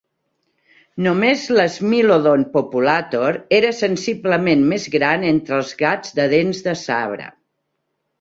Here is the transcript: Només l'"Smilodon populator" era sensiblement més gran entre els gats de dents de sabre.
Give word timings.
Només 1.07 1.41
l'"Smilodon 1.55 2.45
populator" 2.55 3.37
era 3.57 3.73
sensiblement 3.81 4.63
més 4.73 4.87
gran 4.95 5.27
entre 5.33 5.57
els 5.59 5.75
gats 5.83 6.17
de 6.21 6.27
dents 6.33 6.63
de 6.71 6.75
sabre. 6.87 7.29